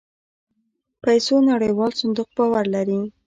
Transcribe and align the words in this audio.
پيسو 1.03 1.35
نړيوال 1.51 1.91
صندوق 1.99 2.29
باور 2.37 2.65
لري. 2.75 2.99